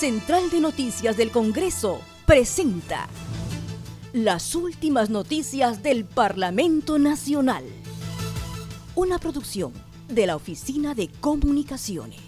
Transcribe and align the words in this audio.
Central 0.00 0.48
de 0.48 0.60
Noticias 0.60 1.14
del 1.18 1.30
Congreso 1.30 2.00
presenta 2.24 3.06
las 4.14 4.54
últimas 4.54 5.10
noticias 5.10 5.82
del 5.82 6.06
Parlamento 6.06 6.98
Nacional. 6.98 7.64
Una 8.94 9.18
producción 9.18 9.74
de 10.08 10.26
la 10.26 10.36
Oficina 10.36 10.94
de 10.94 11.10
Comunicaciones. 11.20 12.18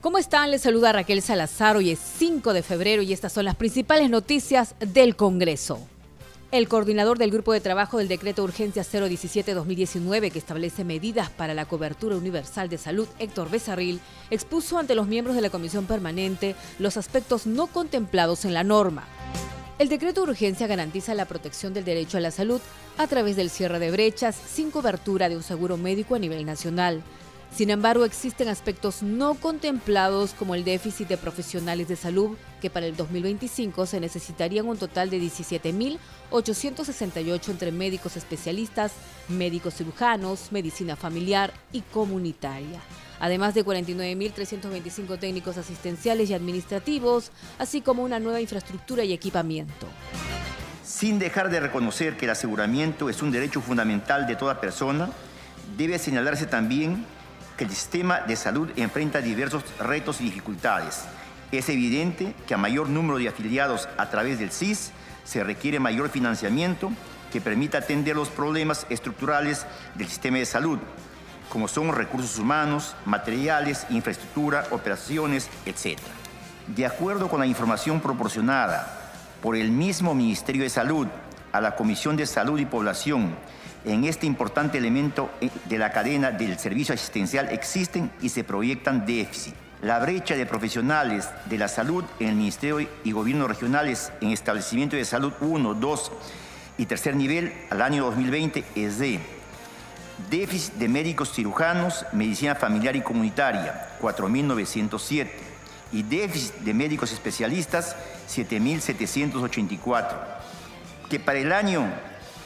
¿Cómo 0.00 0.18
están? 0.18 0.50
Les 0.50 0.62
saluda 0.62 0.90
Raquel 0.90 1.22
Salazar. 1.22 1.76
Hoy 1.76 1.90
es 1.90 2.00
5 2.18 2.52
de 2.52 2.64
febrero 2.64 3.00
y 3.02 3.12
estas 3.12 3.32
son 3.32 3.44
las 3.44 3.54
principales 3.54 4.10
noticias 4.10 4.74
del 4.80 5.14
Congreso. 5.14 5.78
El 6.52 6.66
coordinador 6.66 7.16
del 7.16 7.30
Grupo 7.30 7.52
de 7.52 7.60
Trabajo 7.60 7.98
del 7.98 8.08
Decreto 8.08 8.42
Urgencia 8.42 8.82
017-2019, 8.82 10.32
que 10.32 10.38
establece 10.40 10.82
medidas 10.82 11.30
para 11.30 11.54
la 11.54 11.64
cobertura 11.64 12.16
universal 12.16 12.68
de 12.68 12.76
salud, 12.76 13.06
Héctor 13.20 13.50
Becerril, 13.50 14.00
expuso 14.30 14.76
ante 14.76 14.96
los 14.96 15.06
miembros 15.06 15.36
de 15.36 15.42
la 15.42 15.50
Comisión 15.50 15.86
Permanente 15.86 16.56
los 16.80 16.96
aspectos 16.96 17.46
no 17.46 17.68
contemplados 17.68 18.44
en 18.44 18.54
la 18.54 18.64
norma. 18.64 19.06
El 19.78 19.88
decreto 19.88 20.24
de 20.24 20.32
urgencia 20.32 20.66
garantiza 20.66 21.14
la 21.14 21.26
protección 21.26 21.72
del 21.72 21.84
derecho 21.84 22.18
a 22.18 22.20
la 22.20 22.32
salud 22.32 22.60
a 22.98 23.06
través 23.06 23.36
del 23.36 23.48
cierre 23.48 23.78
de 23.78 23.92
brechas 23.92 24.34
sin 24.34 24.72
cobertura 24.72 25.28
de 25.28 25.36
un 25.36 25.44
seguro 25.44 25.76
médico 25.76 26.16
a 26.16 26.18
nivel 26.18 26.44
nacional 26.44 27.04
sin 27.52 27.70
embargo, 27.70 28.04
existen 28.04 28.48
aspectos 28.48 29.02
no 29.02 29.34
contemplados 29.34 30.34
como 30.34 30.54
el 30.54 30.62
déficit 30.64 31.08
de 31.08 31.16
profesionales 31.16 31.88
de 31.88 31.96
salud, 31.96 32.36
que 32.60 32.70
para 32.70 32.86
el 32.86 32.94
2025 32.96 33.86
se 33.86 33.98
necesitarían 34.00 34.68
un 34.68 34.78
total 34.78 35.10
de 35.10 35.20
17.868 35.20 37.48
entre 37.48 37.72
médicos 37.72 38.16
especialistas, 38.16 38.92
médicos 39.28 39.74
cirujanos, 39.74 40.52
medicina 40.52 40.94
familiar 40.96 41.52
y 41.72 41.80
comunitaria 41.80 42.80
además 43.22 43.52
de 43.54 43.62
49.325 43.64 45.18
técnicos 45.18 45.58
asistenciales 45.58 46.30
y 46.30 46.34
administrativos, 46.34 47.32
así 47.58 47.82
como 47.82 48.02
una 48.02 48.18
nueva 48.18 48.40
infraestructura 48.40 49.04
y 49.04 49.12
equipamiento. 49.12 49.86
Sin 50.82 51.18
dejar 51.18 51.50
de 51.50 51.60
reconocer 51.60 52.16
que 52.16 52.24
el 52.24 52.30
aseguramiento 52.30 53.10
es 53.10 53.20
un 53.20 53.30
derecho 53.30 53.60
fundamental 53.60 54.26
de 54.26 54.36
toda 54.36 54.58
persona, 54.60 55.10
debe 55.76 55.98
señalarse 55.98 56.46
también 56.46 57.04
el 57.60 57.70
sistema 57.70 58.20
de 58.20 58.36
salud 58.36 58.70
enfrenta 58.76 59.20
diversos 59.20 59.62
retos 59.78 60.20
y 60.20 60.24
dificultades. 60.24 61.04
Es 61.52 61.68
evidente 61.68 62.34
que 62.46 62.54
a 62.54 62.58
mayor 62.58 62.88
número 62.88 63.18
de 63.18 63.28
afiliados 63.28 63.88
a 63.98 64.08
través 64.08 64.38
del 64.38 64.50
CIS 64.50 64.92
se 65.24 65.44
requiere 65.44 65.78
mayor 65.78 66.08
financiamiento 66.08 66.90
que 67.30 67.40
permita 67.40 67.78
atender 67.78 68.16
los 68.16 68.28
problemas 68.28 68.86
estructurales 68.88 69.66
del 69.94 70.08
sistema 70.08 70.38
de 70.38 70.46
salud, 70.46 70.78
como 71.50 71.68
son 71.68 71.92
recursos 71.92 72.38
humanos, 72.38 72.94
materiales, 73.04 73.86
infraestructura, 73.90 74.66
operaciones, 74.70 75.48
etc. 75.66 75.98
De 76.66 76.86
acuerdo 76.86 77.28
con 77.28 77.40
la 77.40 77.46
información 77.46 78.00
proporcionada 78.00 79.12
por 79.42 79.56
el 79.56 79.70
mismo 79.70 80.14
Ministerio 80.14 80.62
de 80.62 80.70
Salud 80.70 81.06
a 81.52 81.60
la 81.60 81.76
Comisión 81.76 82.16
de 82.16 82.26
Salud 82.26 82.58
y 82.58 82.66
Población 82.66 83.36
en 83.84 84.04
este 84.04 84.26
importante 84.26 84.78
elemento 84.78 85.30
de 85.64 85.78
la 85.78 85.90
cadena 85.90 86.30
del 86.30 86.58
servicio 86.58 86.94
asistencial 86.94 87.48
existen 87.48 88.10
y 88.20 88.28
se 88.28 88.44
proyectan 88.44 89.06
déficit. 89.06 89.54
La 89.82 89.98
brecha 89.98 90.36
de 90.36 90.44
profesionales 90.44 91.30
de 91.46 91.56
la 91.56 91.68
salud 91.68 92.04
en 92.18 92.28
el 92.28 92.34
Ministerio 92.34 92.86
y 93.02 93.12
Gobiernos 93.12 93.48
regionales 93.48 94.12
en 94.20 94.32
establecimiento 94.32 94.96
de 94.96 95.06
salud 95.06 95.32
1, 95.40 95.74
2 95.74 96.12
y 96.76 96.86
tercer 96.86 97.16
nivel 97.16 97.52
al 97.70 97.80
año 97.80 98.04
2020 98.04 98.64
es 98.74 98.98
de 98.98 99.20
déficit 100.28 100.74
de 100.74 100.88
médicos 100.88 101.32
cirujanos, 101.32 102.04
medicina 102.12 102.54
familiar 102.54 102.94
y 102.94 103.00
comunitaria, 103.00 103.88
4.907, 104.02 105.30
y 105.92 106.02
déficit 106.02 106.56
de 106.56 106.74
médicos 106.74 107.12
especialistas, 107.12 107.96
7.784, 108.28 110.39
que 111.10 111.20
para 111.20 111.40
el 111.40 111.52
año 111.52 111.84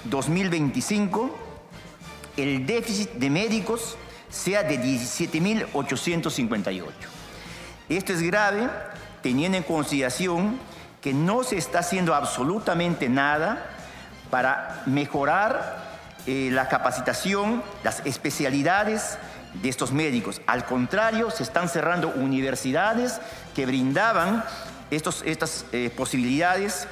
2025 0.04 1.38
el 2.36 2.66
déficit 2.66 3.12
de 3.12 3.30
médicos 3.30 3.96
sea 4.28 4.64
de 4.64 4.80
17.858. 4.80 6.92
Esto 7.88 8.12
es 8.12 8.22
grave 8.22 8.68
teniendo 9.22 9.56
en 9.58 9.62
consideración 9.62 10.58
que 11.00 11.14
no 11.14 11.44
se 11.44 11.58
está 11.58 11.78
haciendo 11.80 12.14
absolutamente 12.14 13.08
nada 13.08 13.66
para 14.30 14.82
mejorar 14.86 15.84
eh, 16.26 16.48
la 16.50 16.68
capacitación, 16.68 17.62
las 17.84 18.04
especialidades 18.06 19.18
de 19.62 19.68
estos 19.68 19.92
médicos. 19.92 20.40
Al 20.46 20.64
contrario, 20.64 21.30
se 21.30 21.42
están 21.42 21.68
cerrando 21.68 22.08
universidades 22.08 23.20
que 23.54 23.66
brindaban 23.66 24.42
estos, 24.90 25.22
estas 25.26 25.66
eh, 25.72 25.90
posibilidades 25.94 26.88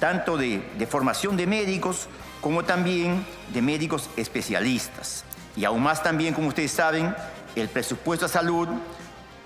tanto 0.00 0.36
de, 0.36 0.62
formación 0.88 1.36
de 1.36 1.46
médicos 1.46 2.08
como 2.40 2.64
también 2.64 3.24
de 3.52 3.62
médicos 3.62 4.08
especialistas. 4.16 5.24
Y 5.56 5.64
aún 5.64 5.82
más 5.82 6.02
también, 6.02 6.34
como 6.34 6.48
ustedes 6.48 6.72
saben, 6.72 7.14
el 7.54 7.68
presupuesto 7.68 8.26
a 8.26 8.28
salud 8.28 8.66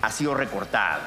ha 0.01 0.11
sido 0.11 0.33
recortado. 0.33 1.01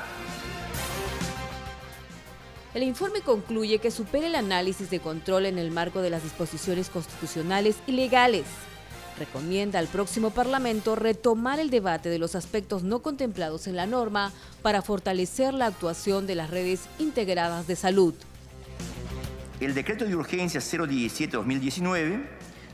El 2.75 2.83
informe 2.83 3.23
concluye 3.23 3.79
que 3.79 3.91
supera 3.91 4.27
el 4.27 4.35
análisis 4.35 4.91
de 4.91 5.01
control 5.01 5.47
en 5.47 5.59
el 5.59 5.71
marco 5.71 6.03
de 6.03 6.11
las 6.11 6.23
disposiciones 6.23 6.91
constitucionales 6.91 7.77
y 7.87 7.93
legales. 7.93 8.45
Recomienda 9.19 9.79
al 9.79 9.89
próximo 9.89 10.31
Parlamento 10.31 10.95
retomar 10.95 11.59
el 11.59 11.71
debate 11.71 12.09
de 12.09 12.19
los 12.19 12.35
aspectos 12.37 12.85
no 12.85 13.01
contemplados 13.01 13.67
en 13.67 13.75
la 13.75 13.87
norma 13.87 14.33
para 14.63 14.83
fortalecer 14.83 15.55
la 15.55 15.67
actuación 15.67 16.27
de 16.27 16.35
las 16.37 16.51
redes 16.51 16.83
integradas 16.99 17.67
de 17.67 17.75
salud. 17.75 18.15
El 19.61 19.75
decreto 19.75 20.05
de 20.05 20.15
urgencia 20.15 20.61
017-2019 20.61 22.23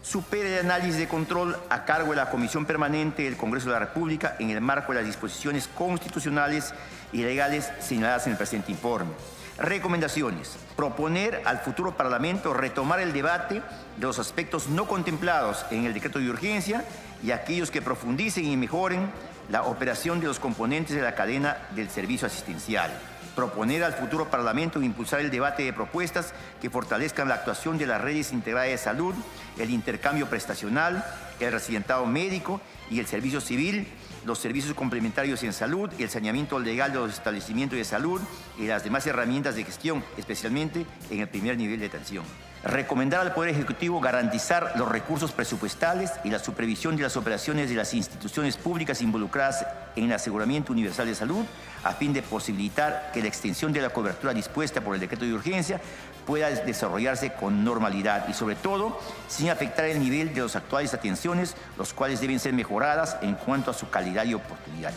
supera 0.02 0.50
el 0.50 0.66
análisis 0.66 0.98
de 0.98 1.08
control 1.08 1.56
a 1.70 1.86
cargo 1.86 2.10
de 2.10 2.16
la 2.16 2.28
Comisión 2.28 2.66
Permanente 2.66 3.22
del 3.22 3.38
Congreso 3.38 3.68
de 3.68 3.72
la 3.72 3.78
República 3.78 4.36
en 4.38 4.50
el 4.50 4.60
marco 4.60 4.92
de 4.92 4.98
las 4.98 5.06
disposiciones 5.06 5.66
constitucionales 5.66 6.74
y 7.10 7.22
legales 7.22 7.72
señaladas 7.80 8.26
en 8.26 8.32
el 8.32 8.36
presente 8.36 8.70
informe. 8.70 9.12
Recomendaciones. 9.56 10.58
Proponer 10.76 11.40
al 11.46 11.60
futuro 11.60 11.96
Parlamento 11.96 12.52
retomar 12.52 13.00
el 13.00 13.14
debate 13.14 13.62
de 13.96 14.06
los 14.06 14.18
aspectos 14.18 14.68
no 14.68 14.86
contemplados 14.86 15.64
en 15.70 15.86
el 15.86 15.94
decreto 15.94 16.18
de 16.18 16.28
urgencia 16.28 16.84
y 17.22 17.30
aquellos 17.30 17.70
que 17.70 17.80
profundicen 17.80 18.44
y 18.44 18.58
mejoren 18.58 19.10
la 19.48 19.62
operación 19.62 20.20
de 20.20 20.26
los 20.26 20.38
componentes 20.38 20.94
de 20.94 21.02
la 21.02 21.14
cadena 21.14 21.56
del 21.74 21.88
servicio 21.88 22.26
asistencial 22.26 22.90
proponer 23.34 23.84
al 23.84 23.94
futuro 23.94 24.30
Parlamento 24.30 24.82
impulsar 24.82 25.20
el 25.20 25.30
debate 25.30 25.62
de 25.62 25.72
propuestas 25.72 26.32
que 26.60 26.70
fortalezcan 26.70 27.28
la 27.28 27.34
actuación 27.34 27.78
de 27.78 27.86
las 27.86 28.00
redes 28.00 28.32
integradas 28.32 28.70
de 28.70 28.78
salud, 28.78 29.14
el 29.58 29.70
intercambio 29.70 30.28
prestacional, 30.28 31.04
el 31.40 31.52
residentado 31.52 32.06
médico 32.06 32.60
y 32.90 33.00
el 33.00 33.06
servicio 33.06 33.40
civil, 33.40 33.86
los 34.24 34.38
servicios 34.38 34.74
complementarios 34.74 35.42
en 35.42 35.52
salud, 35.52 35.90
el 35.98 36.08
saneamiento 36.08 36.58
legal 36.58 36.92
de 36.92 36.98
los 36.98 37.12
establecimientos 37.12 37.78
de 37.78 37.84
salud 37.84 38.20
y 38.58 38.66
las 38.66 38.84
demás 38.84 39.06
herramientas 39.06 39.54
de 39.54 39.64
gestión, 39.64 40.04
especialmente 40.16 40.86
en 41.10 41.20
el 41.20 41.28
primer 41.28 41.56
nivel 41.56 41.80
de 41.80 41.86
atención. 41.86 42.24
Recomendar 42.64 43.20
al 43.20 43.34
Poder 43.34 43.50
Ejecutivo 43.50 44.00
garantizar 44.00 44.72
los 44.76 44.88
recursos 44.88 45.32
presupuestales 45.32 46.12
y 46.25 46.30
la 46.30 46.38
supervisión 46.38 46.97
de 46.97 47.02
las 47.02 47.14
operaciones 47.14 47.69
de 47.69 47.76
las 47.76 47.92
instituciones 47.92 48.56
públicas 48.56 49.02
involucradas 49.02 49.66
en 49.97 50.04
el 50.04 50.14
aseguramiento 50.14 50.72
universal 50.72 51.06
de 51.06 51.14
salud 51.14 51.44
a 51.82 51.92
fin 51.92 52.14
de 52.14 52.22
posibilitar 52.22 53.10
que 53.12 53.20
la 53.20 53.28
extensión 53.28 53.75
de 53.75 53.82
la 53.82 53.90
cobertura 53.90 54.32
dispuesta 54.32 54.81
por 54.81 54.94
el 54.94 55.00
decreto 55.02 55.26
de 55.26 55.34
urgencia 55.34 55.78
pueda 56.26 56.49
desarrollarse 56.49 57.34
con 57.34 57.64
normalidad 57.64 58.28
y 58.28 58.32
sobre 58.32 58.55
todo 58.55 58.99
sin 59.28 59.50
afectar 59.50 59.84
el 59.84 60.00
nivel 60.00 60.32
de 60.32 60.40
las 60.40 60.56
actuales 60.56 60.94
atenciones, 60.94 61.56
los 61.76 61.93
cuales 61.93 62.22
deben 62.22 62.40
ser 62.40 62.55
mejoradas 62.55 63.19
en 63.20 63.34
cuanto 63.34 63.72
a 63.72 63.75
su 63.75 63.90
calidad 63.90 64.25
y 64.25 64.32
oportunidad. 64.32 64.94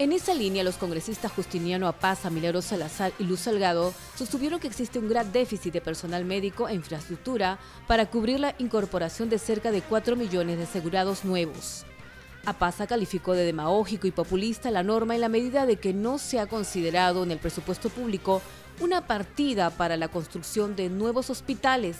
En 0.00 0.12
esa 0.12 0.32
línea, 0.32 0.62
los 0.62 0.76
congresistas 0.76 1.32
Justiniano 1.32 1.88
Apaza, 1.88 2.30
Milagro 2.30 2.62
Salazar 2.62 3.12
y 3.18 3.24
Luz 3.24 3.40
Salgado 3.40 3.92
sostuvieron 4.14 4.60
que 4.60 4.68
existe 4.68 5.00
un 5.00 5.08
gran 5.08 5.32
déficit 5.32 5.72
de 5.72 5.80
personal 5.80 6.24
médico 6.24 6.68
e 6.68 6.74
infraestructura 6.74 7.58
para 7.88 8.06
cubrir 8.06 8.38
la 8.38 8.54
incorporación 8.58 9.28
de 9.28 9.40
cerca 9.40 9.72
de 9.72 9.82
4 9.82 10.14
millones 10.14 10.56
de 10.56 10.64
asegurados 10.64 11.24
nuevos. 11.24 11.84
Apaza 12.46 12.86
calificó 12.86 13.32
de 13.32 13.44
demagógico 13.44 14.06
y 14.06 14.12
populista 14.12 14.70
la 14.70 14.84
norma 14.84 15.16
en 15.16 15.20
la 15.20 15.28
medida 15.28 15.66
de 15.66 15.78
que 15.78 15.92
no 15.92 16.18
se 16.18 16.38
ha 16.38 16.46
considerado 16.46 17.24
en 17.24 17.32
el 17.32 17.38
presupuesto 17.38 17.90
público 17.90 18.40
una 18.78 19.04
partida 19.04 19.70
para 19.70 19.96
la 19.96 20.06
construcción 20.06 20.76
de 20.76 20.90
nuevos 20.90 21.28
hospitales. 21.28 21.96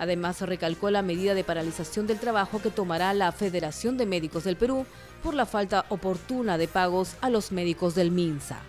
Además, 0.00 0.40
recalcó 0.40 0.90
la 0.90 1.02
medida 1.02 1.34
de 1.34 1.44
paralización 1.44 2.08
del 2.08 2.18
trabajo 2.18 2.60
que 2.60 2.70
tomará 2.70 3.14
la 3.14 3.30
Federación 3.30 3.96
de 3.96 4.06
Médicos 4.06 4.42
del 4.42 4.56
Perú 4.56 4.86
por 5.22 5.34
la 5.34 5.46
falta 5.46 5.84
oportuna 5.88 6.58
de 6.58 6.68
pagos 6.68 7.16
a 7.20 7.30
los 7.30 7.52
médicos 7.52 7.94
del 7.94 8.10
MINSA. 8.10 8.60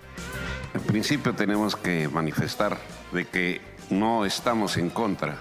En 0.73 0.81
principio 0.81 1.33
tenemos 1.33 1.75
que 1.75 2.07
manifestar 2.07 2.77
de 3.11 3.25
que 3.25 3.61
no 3.89 4.25
estamos 4.25 4.77
en 4.77 4.89
contra 4.89 5.37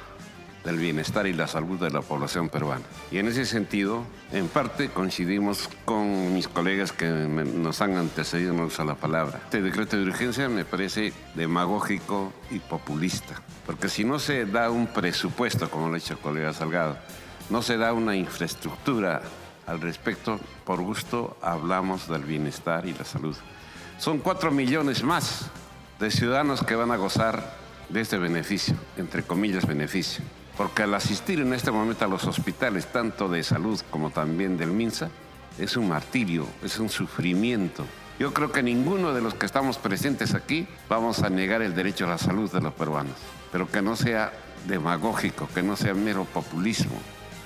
del 0.65 0.77
bienestar 0.77 1.27
y 1.27 1.33
la 1.33 1.47
salud 1.47 1.79
de 1.79 1.91
la 1.91 2.03
población 2.03 2.49
peruana. 2.49 2.85
Y 3.11 3.19
en 3.19 3.29
ese 3.29 3.47
sentido, 3.47 4.05
en 4.33 4.49
parte 4.49 4.91
coincidimos 4.91 5.69
con 5.85 6.35
mis 6.35 6.49
colegas 6.49 6.93
que 6.93 7.09
nos 7.09 7.81
han 7.81 7.97
antecedido 7.97 8.55
a 8.79 8.85
la 8.85 8.95
palabra. 8.95 9.41
Este 9.45 9.63
decreto 9.63 9.97
de 9.97 10.03
urgencia 10.03 10.49
me 10.49 10.65
parece 10.65 11.13
demagógico 11.35 12.33
y 12.51 12.59
populista, 12.59 13.41
porque 13.67 13.89
si 13.89 14.05
no 14.05 14.19
se 14.19 14.45
da 14.47 14.71
un 14.71 14.89
presupuesto, 14.89 15.71
como 15.71 15.89
lo 15.89 15.95
ha 15.95 15.99
dicho 15.99 16.15
el 16.15 16.21
colega 16.21 16.53
Salgado, 16.53 16.99
no 17.51 17.63
se 17.63 17.79
da 17.79 17.93
una 17.93 18.15
infraestructura 18.15 19.23
al 19.69 19.83
respecto, 19.83 20.41
por 20.65 20.81
gusto 20.81 21.37
hablamos 21.43 22.09
del 22.09 22.25
bienestar 22.25 22.87
y 22.87 22.95
la 22.95 23.05
salud. 23.05 23.37
Son 23.99 24.19
cuatro 24.19 24.51
millones 24.51 25.03
más 25.05 25.51
de 26.01 26.11
ciudadanos 26.11 26.63
que 26.63 26.75
van 26.75 26.91
a 26.91 26.97
gozar 26.97 27.55
de 27.91 28.01
este 28.01 28.17
beneficio, 28.17 28.75
entre 28.97 29.25
comillas 29.25 29.67
beneficio. 29.67 30.25
Porque 30.57 30.85
al 30.85 30.95
asistir 30.95 31.41
en 31.41 31.53
este 31.53 31.71
momento 31.71 32.07
a 32.07 32.09
los 32.09 32.25
hospitales, 32.25 32.91
tanto 32.91 33.29
de 33.29 33.43
salud 33.43 33.79
como 33.91 34.11
también 34.11 34.57
del 34.57 34.71
MINSA, 34.71 35.11
es 35.59 35.77
un 35.77 35.89
martirio, 35.89 36.47
es 36.63 36.79
un 36.79 36.89
sufrimiento. 36.89 37.85
Yo 38.19 38.33
creo 38.33 38.51
que 38.51 38.63
ninguno 38.63 39.13
de 39.13 39.21
los 39.21 39.35
que 39.35 39.47
estamos 39.47 39.77
presentes 39.77 40.35
aquí 40.35 40.67
vamos 40.89 41.23
a 41.23 41.29
negar 41.29 41.61
el 41.61 41.75
derecho 41.75 42.07
a 42.07 42.11
la 42.11 42.19
salud 42.19 42.51
de 42.51 42.63
los 42.63 42.73
peruanos, 42.73 43.17
pero 43.53 43.71
que 43.71 43.83
no 43.83 43.97
sea 43.97 44.33
demagógico, 44.67 45.47
que 45.55 45.63
no 45.63 45.77
sea 45.77 45.93
mero 45.95 46.25
populismo, 46.25 46.99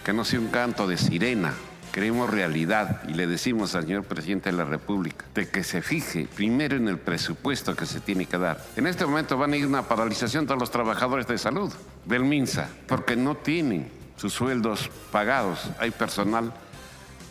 que 0.05 0.13
no 0.13 0.25
sea 0.25 0.39
un 0.41 0.49
canto 0.49 0.87
de 0.87 0.97
sirena, 0.97 1.53
Queremos 1.93 2.31
realidad 2.31 3.03
y 3.07 3.13
le 3.13 3.27
decimos 3.27 3.75
al 3.75 3.83
señor 3.83 4.05
presidente 4.05 4.51
de 4.51 4.57
la 4.57 4.65
República 4.65 5.27
de 5.35 5.51
que 5.51 5.63
se 5.63 5.83
fije 5.83 6.27
primero 6.35 6.75
en 6.75 6.89
el 6.89 6.99
presupuesto 6.99 7.77
que 7.77 7.85
se 7.85 8.01
tiene 8.01 8.25
que 8.25 8.39
dar. 8.39 8.65
En 8.77 8.87
este 8.87 9.05
momento 9.05 9.37
van 9.37 9.53
a 9.53 9.59
ir 9.59 9.67
una 9.67 9.87
paralización 9.87 10.47
todos 10.47 10.59
los 10.59 10.71
trabajadores 10.71 11.27
de 11.27 11.37
salud 11.37 11.71
del 12.07 12.25
MINSA 12.25 12.71
porque 12.89 13.15
no 13.15 13.37
tienen 13.37 13.91
sus 14.17 14.33
sueldos 14.33 14.91
pagados. 15.11 15.69
Hay 15.79 15.91
personal 15.91 16.55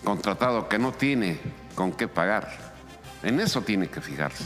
contratado 0.04 0.70
que 0.70 0.78
no 0.78 0.92
tiene 0.92 1.40
con 1.74 1.92
qué 1.92 2.08
pagar. 2.08 2.56
En 3.24 3.40
eso 3.40 3.64
tiene 3.64 3.88
que 3.88 4.00
fijarse. 4.00 4.44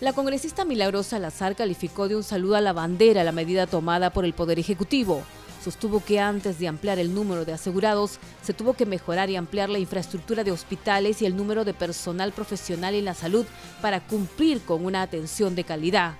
La 0.00 0.12
congresista 0.12 0.64
Milagrosa 0.64 1.20
Lazar 1.20 1.54
calificó 1.54 2.08
de 2.08 2.16
un 2.16 2.24
saludo 2.24 2.56
a 2.56 2.60
la 2.60 2.72
bandera 2.72 3.22
la 3.22 3.30
medida 3.30 3.68
tomada 3.68 4.10
por 4.10 4.24
el 4.24 4.34
Poder 4.34 4.58
Ejecutivo 4.58 5.22
sostuvo 5.64 6.04
que 6.04 6.20
antes 6.20 6.58
de 6.58 6.68
ampliar 6.68 6.98
el 6.98 7.14
número 7.14 7.46
de 7.46 7.54
asegurados, 7.54 8.18
se 8.42 8.52
tuvo 8.52 8.74
que 8.74 8.84
mejorar 8.84 9.30
y 9.30 9.36
ampliar 9.36 9.70
la 9.70 9.78
infraestructura 9.78 10.44
de 10.44 10.52
hospitales 10.52 11.22
y 11.22 11.26
el 11.26 11.36
número 11.36 11.64
de 11.64 11.72
personal 11.72 12.32
profesional 12.32 12.94
en 12.94 13.06
la 13.06 13.14
salud 13.14 13.46
para 13.80 14.00
cumplir 14.00 14.60
con 14.60 14.84
una 14.84 15.00
atención 15.00 15.54
de 15.54 15.64
calidad. 15.64 16.14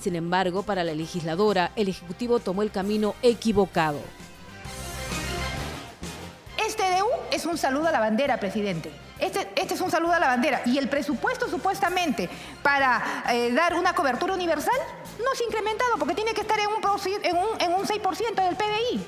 Sin 0.00 0.14
embargo, 0.14 0.62
para 0.62 0.84
la 0.84 0.94
legisladora, 0.94 1.72
el 1.74 1.88
Ejecutivo 1.88 2.38
tomó 2.38 2.62
el 2.62 2.70
camino 2.70 3.16
equivocado. 3.22 3.98
Este 6.56 6.82
DU 6.82 7.08
es 7.32 7.46
un 7.46 7.58
saludo 7.58 7.88
a 7.88 7.92
la 7.92 8.00
bandera, 8.00 8.38
presidente. 8.38 8.92
Este, 9.18 9.48
este, 9.56 9.74
es 9.74 9.80
un 9.80 9.90
saludo 9.90 10.12
a 10.12 10.20
la 10.20 10.28
bandera. 10.28 10.62
Y 10.66 10.78
el 10.78 10.88
presupuesto 10.88 11.48
supuestamente 11.48 12.28
para 12.62 13.24
eh, 13.32 13.52
dar 13.52 13.74
una 13.74 13.94
cobertura 13.94 14.34
universal 14.34 14.74
no 15.18 15.34
se 15.34 15.44
ha 15.44 15.46
incrementado 15.46 15.96
porque 15.98 16.14
tiene 16.14 16.34
que 16.34 16.40
estar 16.40 16.58
en 16.58 16.68
un, 16.68 16.74
en 17.22 17.36
un, 17.36 17.60
en 17.60 17.72
un 17.72 17.86
6% 17.86 18.34
del 18.34 18.56
PBI. 18.56 19.06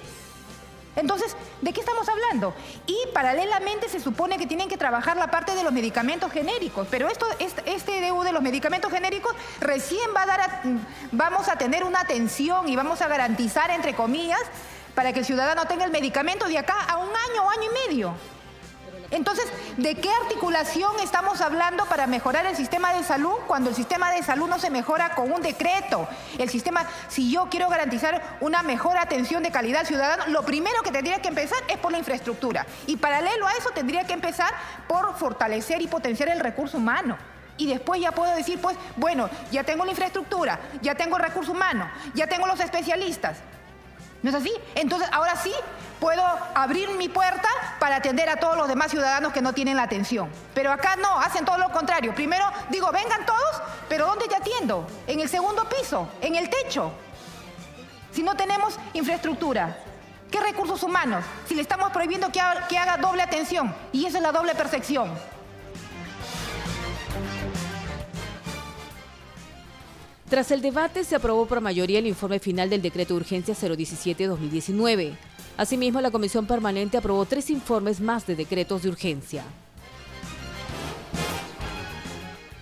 Entonces, 0.97 1.37
¿de 1.61 1.73
qué 1.75 1.81
estamos 1.81 2.09
hablando? 2.09 2.55
Y 2.87 2.97
paralelamente 3.13 3.89
se 3.89 4.01
supone 4.01 4.39
que 4.39 4.47
tienen 4.47 4.69
que 4.69 4.79
trabajar 4.79 5.19
la 5.19 5.31
parte 5.31 5.55
de 5.55 5.63
los 5.63 5.73
medicamentos 5.73 6.33
genéricos, 6.33 6.89
pero 6.91 7.09
esto, 7.09 7.27
este, 7.39 7.71
este 7.71 8.09
DU 8.09 8.23
de 8.23 8.33
los 8.33 8.43
medicamentos 8.43 8.91
genéricos 8.91 9.35
recién 9.61 10.11
va 10.17 10.23
a 10.23 10.27
dar, 10.27 10.63
vamos 11.13 11.49
a 11.49 11.57
tener 11.57 11.85
una 11.85 12.01
atención 12.01 12.67
y 12.69 12.77
vamos 12.77 13.03
a 13.03 13.09
garantizar, 13.09 13.71
entre 13.71 13.95
comillas, 13.95 14.41
para 14.95 15.13
que 15.13 15.19
el 15.19 15.27
ciudadano 15.27 15.67
tenga 15.67 15.85
el 15.85 15.91
medicamento 15.91 16.49
de 16.49 16.57
acá 16.57 16.81
a 16.89 16.97
un 16.97 17.11
año 17.11 17.45
o 17.45 17.51
año 17.51 17.65
y 17.65 17.89
medio. 17.89 18.15
Entonces, 19.11 19.47
¿de 19.77 19.95
qué 19.95 20.11
articulación 20.23 20.93
estamos 21.03 21.41
hablando 21.41 21.85
para 21.87 22.07
mejorar 22.07 22.47
el 22.47 22.57
sistema 22.57 22.93
de 22.93 23.05
salud 23.05 23.35
cuando 23.47 23.71
el 23.71 23.77
sistema 23.77 24.11
de 24.11 24.23
salud 24.23 24.49
no 24.49 24.59
se 24.59 24.71
mejora 24.71 25.15
con 25.15 25.33
un 25.33 25.43
decreto? 25.43 26.09
El 26.39 26.51
sistema, 26.51 26.87
si 27.09 27.31
yo 27.31 27.49
quiero 27.49 27.69
garantizar 27.69 28.37
una 28.41 28.63
mejor 28.63 28.99
atención 28.99 29.43
de 29.43 29.51
calidad 29.51 29.81
al 29.81 29.87
ciudadano, 29.87 30.27
lo 30.29 30.45
primero 30.45 30.83
que 30.83 30.91
tendría 30.91 31.23
que 31.23 31.29
empezar 31.29 31.59
es 31.69 31.79
por 31.79 31.93
la 31.93 31.99
infraestructura. 31.99 32.67
Y 32.87 32.97
paralelo 32.97 33.47
a 33.47 33.53
eso 33.53 33.71
tendría 33.71 34.05
que 34.05 34.13
empezar 34.13 34.53
por 34.89 35.17
fortalecer 35.17 35.81
y 35.83 35.87
potenciar 35.87 36.29
el 36.29 36.41
recurso 36.41 36.79
humano. 36.79 37.17
Y 37.59 37.69
después 37.69 38.01
ya 38.01 38.13
puedo 38.13 38.35
decir, 38.35 38.61
pues, 38.61 38.77
bueno, 38.97 39.31
ya 39.51 39.65
tengo 39.65 39.85
la 39.85 39.93
infraestructura, 39.93 40.59
ya 40.83 40.95
tengo 40.95 41.17
el 41.17 41.23
recurso 41.23 41.53
humano, 41.53 41.89
ya 42.15 42.27
tengo 42.27 42.47
los 42.47 42.61
especialistas. 42.61 43.39
¿No 44.23 44.31
es 44.31 44.37
así? 44.37 44.53
Entonces, 44.75 45.09
ahora 45.13 45.37
sí 45.37 45.53
puedo 46.01 46.23
abrir 46.55 46.91
mi 46.91 47.09
puerta 47.09 47.49
para 47.79 47.97
atender 47.97 48.29
a 48.29 48.37
todos 48.37 48.57
los 48.57 48.69
demás 48.69 48.91
ciudadanos 48.91 49.33
que 49.33 49.41
no 49.41 49.53
tienen 49.53 49.77
la 49.77 49.85
atención. 49.85 50.31
Pero 50.55 50.73
acá 50.73 50.97
no, 50.97 51.19
hacen 51.21 51.45
todo 51.45 51.59
lo 51.59 51.71
contrario. 51.71 52.15
Primero 52.15 52.45
digo, 52.71 52.91
vengan 52.93 53.25
todos, 53.25 53.63
pero 53.89 54.07
¿dónde 54.07 54.27
te 54.29 54.37
atiendo? 54.37 54.87
En 55.07 55.21
el 55.21 55.29
segundo 55.29 55.69
piso, 55.69 56.09
en 56.21 56.37
el 56.37 56.51
techo. 56.51 56.93
Si 58.13 58.23
no 58.23 58.35
tenemos 58.35 58.79
infraestructura, 58.95 59.77
¿qué 60.31 60.41
recursos 60.41 60.83
humanos? 60.83 61.25
Si 61.47 61.55
le 61.55 61.63
estamos 61.63 61.91
prohibiendo 61.93 62.33
que 62.33 62.41
haga, 62.41 62.97
doble 62.97 63.23
atención, 63.23 63.75
y 63.93 64.07
eso 64.07 64.17
es 64.17 64.23
la 64.23 64.33
doble 64.33 64.55
percepción. 64.55 65.13
Tras 70.29 70.51
el 70.51 70.61
debate, 70.61 71.05
se 71.05 71.15
aprobó 71.15 71.47
por 71.47 71.61
mayoría 71.61 72.01
el 72.01 72.07
informe 72.09 72.41
final 72.41 72.69
del 72.69 72.83
decreto 72.83 73.15
de 73.15 73.21
urgencia 73.21 73.55
017-2019. 73.55 75.17
Asimismo, 75.57 76.01
la 76.01 76.11
Comisión 76.11 76.47
Permanente 76.47 76.99
aprobó 76.99 77.25
tres 77.27 77.49
informes 77.49 78.01
más 78.01 78.27
de 78.27 78.35
decretos 78.35 78.83
de 78.83 78.89
urgencia. 78.89 79.45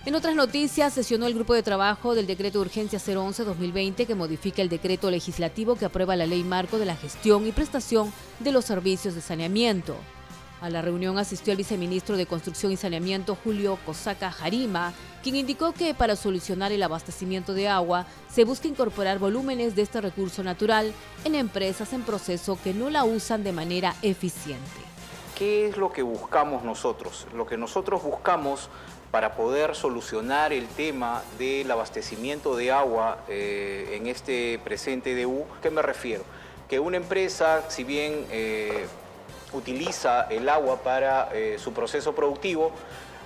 En 0.05 0.13
otras 0.13 0.35
noticias, 0.35 0.93
sesionó 0.93 1.25
el 1.25 1.33
grupo 1.33 1.55
de 1.55 1.63
trabajo 1.63 2.13
del 2.13 2.27
decreto 2.27 2.59
de 2.59 2.65
urgencia 2.65 2.99
011-2020 2.99 4.05
que 4.05 4.13
modifica 4.13 4.61
el 4.61 4.69
decreto 4.69 5.09
legislativo 5.09 5.75
que 5.75 5.85
aprueba 5.85 6.15
la 6.15 6.27
ley 6.27 6.43
marco 6.43 6.77
de 6.77 6.85
la 6.85 6.95
gestión 6.95 7.47
y 7.47 7.51
prestación 7.51 8.13
de 8.39 8.51
los 8.51 8.65
servicios 8.65 9.15
de 9.15 9.21
saneamiento. 9.21 9.95
A 10.65 10.69
la 10.71 10.81
reunión 10.81 11.19
asistió 11.19 11.51
el 11.51 11.57
viceministro 11.57 12.17
de 12.17 12.25
Construcción 12.25 12.71
y 12.71 12.75
Saneamiento 12.75 13.37
Julio 13.43 13.77
Cosaca 13.85 14.31
Jarima, 14.31 14.93
quien 15.21 15.35
indicó 15.35 15.73
que 15.73 15.93
para 15.93 16.15
solucionar 16.15 16.71
el 16.71 16.81
abastecimiento 16.81 17.53
de 17.53 17.67
agua 17.67 18.07
se 18.31 18.45
busca 18.45 18.67
incorporar 18.67 19.19
volúmenes 19.19 19.75
de 19.75 19.83
este 19.83 20.01
recurso 20.01 20.41
natural 20.41 20.91
en 21.23 21.35
empresas 21.35 21.93
en 21.93 22.01
proceso 22.01 22.57
que 22.63 22.73
no 22.73 22.89
la 22.89 23.03
usan 23.03 23.43
de 23.43 23.51
manera 23.51 23.93
eficiente. 24.01 24.65
¿Qué 25.37 25.67
es 25.67 25.77
lo 25.77 25.93
que 25.93 26.01
buscamos 26.01 26.63
nosotros? 26.63 27.27
Lo 27.35 27.45
que 27.45 27.57
nosotros 27.57 28.01
buscamos 28.01 28.67
para 29.11 29.35
poder 29.35 29.75
solucionar 29.75 30.51
el 30.51 30.65
tema 30.65 31.21
del 31.37 31.69
abastecimiento 31.69 32.55
de 32.55 32.71
agua 32.71 33.19
eh, 33.29 33.91
en 33.93 34.07
este 34.07 34.59
presente 34.63 35.21
DU, 35.21 35.45
¿qué 35.61 35.69
me 35.69 35.83
refiero? 35.83 36.23
Que 36.67 36.79
una 36.79 36.97
empresa, 36.97 37.69
si 37.69 37.83
bien 37.83 38.25
eh, 38.31 38.87
utiliza 39.55 40.27
el 40.29 40.49
agua 40.49 40.77
para 40.83 41.29
eh, 41.33 41.57
su 41.59 41.73
proceso 41.73 42.13
productivo, 42.13 42.71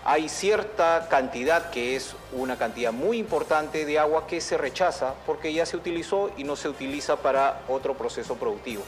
hay 0.05 0.29
cierta 0.29 1.07
cantidad 1.09 1.69
que 1.71 1.95
es 1.95 2.15
una 2.31 2.57
cantidad 2.57 2.93
muy 2.93 3.17
importante 3.17 3.85
de 3.85 3.99
agua 3.99 4.27
que 4.27 4.39
se 4.39 4.57
rechaza 4.57 5.13
porque 5.25 5.53
ya 5.53 5.65
se 5.65 5.75
utilizó 5.75 6.31
y 6.37 6.43
no 6.45 6.55
se 6.55 6.69
utiliza 6.69 7.17
para 7.17 7.61
otro 7.67 7.95
proceso 7.95 8.35
productivo. 8.35 8.83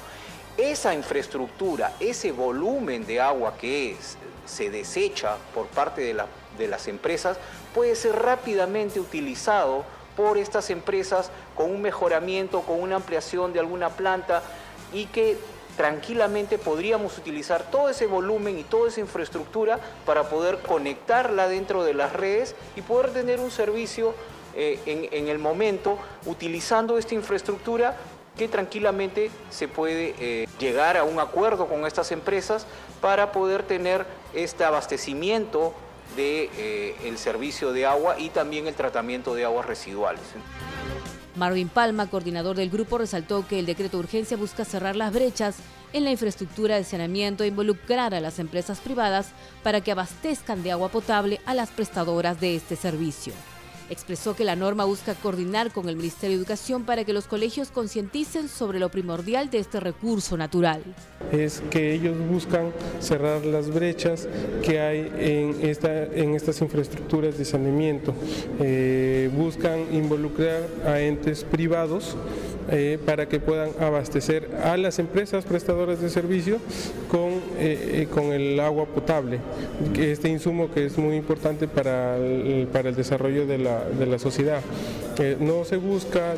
Esa 0.57 0.93
infraestructura, 0.93 1.93
ese 1.99 2.31
volumen 2.31 3.05
de 3.05 3.19
agua 3.19 3.55
que 3.57 3.95
se 4.45 4.69
desecha 4.69 5.35
por 5.53 5.67
parte 5.67 6.01
de, 6.01 6.23
de 6.57 6.67
las 6.67 6.87
empresas 6.87 7.37
puede 7.73 7.95
ser 7.95 8.15
rápidamente 8.15 8.99
utilizado 8.99 9.83
por 10.15 10.37
estas 10.37 10.69
empresas 10.69 11.29
con 11.55 11.71
un 11.71 11.81
mejoramiento, 11.81 12.61
con 12.61 12.81
una 12.81 12.97
ampliación 12.97 13.53
de 13.53 13.59
alguna 13.59 13.89
planta 13.89 14.41
y 14.93 15.05
que 15.05 15.37
tranquilamente 15.77 16.57
podríamos 16.57 17.17
utilizar 17.17 17.69
todo 17.71 17.89
ese 17.89 18.05
volumen 18.05 18.59
y 18.59 18.63
toda 18.63 18.89
esa 18.89 18.99
infraestructura 18.99 19.79
para 20.05 20.29
poder 20.29 20.59
conectarla 20.59 21.47
dentro 21.47 21.83
de 21.83 21.93
las 21.93 22.13
redes 22.13 22.55
y 22.75 22.81
poder 22.81 23.11
tener 23.11 23.39
un 23.39 23.51
servicio 23.51 24.13
eh, 24.53 24.79
en, 24.85 25.29
el 25.29 25.39
momento 25.39 25.97
utilizando 26.25 26.97
esta 26.97 27.15
infraestructura 27.15 27.95
que 28.37 28.49
tranquilamente 28.49 29.31
se 29.49 29.67
puede 29.67 30.13
eh, 30.19 30.47
llegar 30.59 30.97
a 30.97 31.03
un 31.03 31.19
acuerdo 31.19 31.67
con 31.67 31.85
estas 31.85 32.11
empresas 32.11 32.65
para 32.99 33.31
poder 33.31 33.63
tener 33.63 34.05
este 34.33 34.65
abastecimiento 34.65 35.73
del 36.15 36.49
de, 36.49 36.95
eh, 37.03 37.17
servicio 37.17 37.71
de 37.71 37.85
agua 37.85 38.19
y 38.19 38.29
también 38.29 38.67
el 38.67 38.75
tratamiento 38.75 39.35
de 39.35 39.45
aguas 39.45 39.65
residuales. 39.65 40.23
Marvin 41.35 41.69
Palma, 41.69 42.09
coordinador 42.09 42.55
del 42.55 42.69
grupo, 42.69 42.97
resaltó 42.97 43.47
que 43.47 43.59
el 43.59 43.65
decreto 43.65 43.97
de 43.97 44.03
urgencia 44.03 44.37
busca 44.37 44.65
cerrar 44.65 44.95
las 44.95 45.13
brechas 45.13 45.55
en 45.93 46.03
la 46.03 46.11
infraestructura 46.11 46.75
de 46.75 46.83
saneamiento 46.83 47.43
e 47.43 47.47
involucrar 47.47 48.13
a 48.13 48.19
las 48.19 48.39
empresas 48.39 48.79
privadas 48.79 49.29
para 49.63 49.81
que 49.81 49.91
abastezcan 49.91 50.63
de 50.63 50.71
agua 50.71 50.89
potable 50.89 51.39
a 51.45 51.53
las 51.53 51.69
prestadoras 51.69 52.39
de 52.39 52.55
este 52.55 52.75
servicio. 52.75 53.33
Expresó 53.91 54.37
que 54.37 54.45
la 54.45 54.55
norma 54.55 54.85
busca 54.85 55.15
coordinar 55.15 55.73
con 55.73 55.89
el 55.89 55.97
Ministerio 55.97 56.37
de 56.37 56.43
Educación 56.43 56.85
para 56.85 57.03
que 57.03 57.11
los 57.11 57.27
colegios 57.27 57.71
concienticen 57.71 58.47
sobre 58.47 58.79
lo 58.79 58.87
primordial 58.87 59.49
de 59.49 59.57
este 59.57 59.81
recurso 59.81 60.37
natural. 60.37 60.81
Es 61.33 61.61
que 61.69 61.93
ellos 61.93 62.15
buscan 62.17 62.71
cerrar 63.01 63.45
las 63.45 63.69
brechas 63.69 64.29
que 64.63 64.79
hay 64.79 65.11
en, 65.19 65.69
esta, 65.69 66.05
en 66.05 66.35
estas 66.35 66.61
infraestructuras 66.61 67.37
de 67.37 67.43
saneamiento. 67.43 68.13
Eh, 68.61 69.29
buscan 69.35 69.93
involucrar 69.93 70.69
a 70.85 71.01
entes 71.01 71.43
privados 71.43 72.15
eh, 72.69 72.97
para 73.05 73.27
que 73.27 73.41
puedan 73.41 73.71
abastecer 73.81 74.55
a 74.63 74.77
las 74.77 74.99
empresas 74.99 75.43
prestadoras 75.43 75.99
de 75.99 76.09
servicio 76.09 76.59
con, 77.09 77.41
eh, 77.63 78.07
con 78.11 78.33
el 78.33 78.59
agua 78.59 78.85
potable, 78.85 79.39
este 79.97 80.29
insumo 80.29 80.71
que 80.71 80.85
es 80.85 80.97
muy 80.97 81.15
importante 81.15 81.67
para 81.67 82.17
el, 82.17 82.67
para 82.71 82.89
el 82.89 82.95
desarrollo 82.95 83.45
de 83.45 83.57
la, 83.57 83.83
de 83.85 84.05
la 84.05 84.19
sociedad. 84.19 84.61
no 85.39 85.63
se 85.65 85.77
busca 85.77 86.35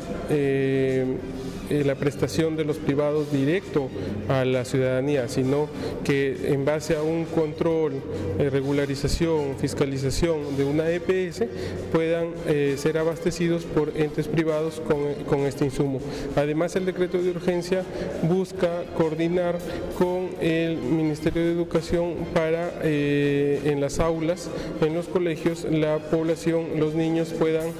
eh, 1.70 1.82
la 1.84 1.94
prestación 1.94 2.56
de 2.56 2.64
los 2.64 2.76
privados 2.76 3.32
directo 3.32 3.88
a 4.28 4.44
la 4.44 4.66
ciudadanía, 4.66 5.28
sino 5.28 5.68
que 6.04 6.52
en 6.52 6.64
base 6.66 6.94
a 6.94 7.02
un 7.02 7.24
control, 7.24 7.94
eh, 8.38 8.50
regularización, 8.50 9.56
fiscalización 9.58 10.58
de 10.58 10.64
una 10.64 10.90
EPS 10.90 11.44
puedan 11.90 12.28
eh, 12.46 12.74
ser 12.76 12.98
abastecidos 12.98 13.64
por 13.64 13.92
entes 13.96 14.28
privados 14.28 14.82
con, 15.26 15.40
este 15.46 15.64
insumo. 15.64 16.00
Además, 16.36 16.76
el 16.76 16.84
decreto 16.84 17.22
de 17.22 17.30
urgencia 17.30 17.82
busca 18.22 18.82
coordinar 18.96 19.58
con 19.98 20.23
el 20.40 20.76
Ministerio 20.76 21.42
de 21.42 21.52
Educación 21.52 22.14
para 22.34 22.72
en 22.82 23.80
las 23.80 24.00
aulas, 24.00 24.50
en 24.80 24.94
los 24.94 25.06
colegios, 25.08 25.64
la 25.70 25.98
población, 25.98 26.78
los 26.78 26.94
niños 26.94 27.32
puedan 27.32 27.72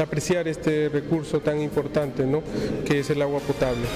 apreciar 0.00 0.48
este 0.48 0.88
recurso 0.88 1.40
tan 1.40 1.60
importante, 1.60 2.24
¿no? 2.24 2.42
que 2.84 3.00
es 3.00 3.10
el 3.10 3.22
agua 3.22 3.40
potable. 3.40 3.86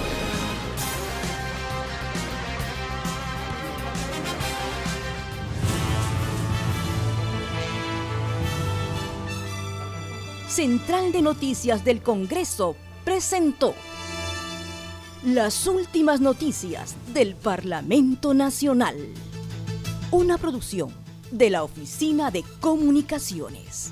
Central 10.57 11.11
de 11.11 11.21
Noticias 11.21 11.85
del 11.85 12.01
Congreso 12.01 12.75
presentó 13.05 13.75
las 15.23 15.65
últimas 15.67 16.19
noticias 16.21 16.95
del 17.13 17.35
Parlamento 17.35 18.33
Nacional. 18.33 18.95
Una 20.11 20.37
producción 20.37 20.89
de 21.31 21.49
la 21.49 21.63
Oficina 21.63 22.31
de 22.31 22.43
Comunicaciones. 22.59 23.91